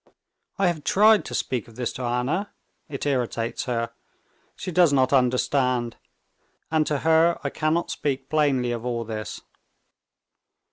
I 0.57 0.65
have 0.65 0.83
tried 0.83 1.25
to 1.25 1.35
speak 1.35 1.67
of 1.67 1.75
this 1.75 1.93
to 1.93 2.01
Anna. 2.01 2.49
It 2.89 3.05
irritates 3.05 3.65
her. 3.65 3.91
She 4.55 4.71
does 4.71 4.91
not 4.91 5.13
understand, 5.13 5.97
and 6.71 6.87
to 6.87 6.97
her 7.01 7.37
I 7.43 7.51
cannot 7.51 7.91
speak 7.91 8.27
plainly 8.27 8.71
of 8.71 8.83
all 8.83 9.03
this. 9.03 9.41